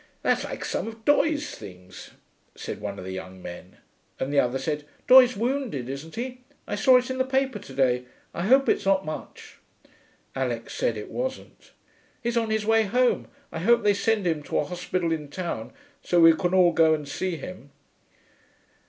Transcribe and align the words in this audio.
'That's 0.23 0.45
like 0.45 0.65
some 0.65 0.87
of 0.87 1.05
Doye's 1.05 1.53
things,' 1.53 2.09
said 2.55 2.81
one 2.81 2.97
of 2.97 3.05
the 3.05 3.11
young 3.11 3.39
men, 3.39 3.77
and 4.19 4.33
the 4.33 4.39
other 4.39 4.57
said, 4.57 4.83
'Doye's 5.05 5.37
wounded, 5.37 5.87
isn't 5.87 6.15
he? 6.15 6.39
I 6.65 6.73
saw 6.73 6.97
it 6.97 7.11
in 7.11 7.19
the 7.19 7.23
paper 7.23 7.59
to 7.59 7.73
day. 7.75 8.05
I 8.33 8.47
hope 8.47 8.67
it's 8.67 8.83
not 8.87 9.05
much.' 9.05 9.57
Alix 10.35 10.73
said 10.73 10.97
it 10.97 11.11
wasn't. 11.11 11.69
'He's 12.23 12.35
on 12.35 12.49
his 12.49 12.65
way 12.65 12.81
home. 12.85 13.27
I 13.51 13.59
hope 13.59 13.83
they 13.83 13.93
send 13.93 14.25
him 14.25 14.41
to 14.41 14.57
a 14.57 14.65
hospital 14.65 15.11
in 15.11 15.27
town, 15.27 15.71
so 16.01 16.19
we 16.21 16.33
can 16.33 16.51
all 16.55 16.71
go 16.73 16.95
and 16.95 17.07
see 17.07 17.35
him.' 17.37 17.69